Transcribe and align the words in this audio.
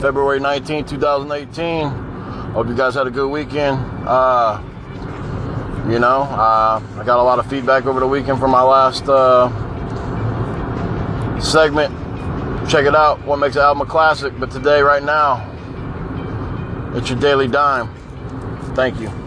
February 0.00 0.40
19, 0.40 0.84
2018. 0.84 1.88
Hope 2.52 2.68
you 2.68 2.74
guys 2.74 2.94
had 2.94 3.06
a 3.06 3.10
good 3.10 3.28
weekend. 3.28 3.78
Uh, 4.06 4.62
you 5.88 5.98
know, 5.98 6.22
uh, 6.22 6.82
I 6.96 7.04
got 7.04 7.18
a 7.18 7.22
lot 7.22 7.38
of 7.38 7.46
feedback 7.48 7.86
over 7.86 8.00
the 8.00 8.06
weekend 8.06 8.38
from 8.38 8.50
my 8.50 8.62
last 8.62 9.08
uh, 9.08 9.48
segment. 11.40 11.94
Check 12.68 12.86
it 12.86 12.94
out. 12.94 13.24
What 13.24 13.38
makes 13.38 13.56
an 13.56 13.62
album 13.62 13.86
a 13.86 13.90
classic? 13.90 14.38
But 14.38 14.50
today, 14.50 14.80
right 14.82 15.02
now, 15.02 15.44
it's 16.94 17.08
your 17.08 17.18
daily 17.18 17.48
dime. 17.48 17.88
Thank 18.74 19.00
you. 19.00 19.25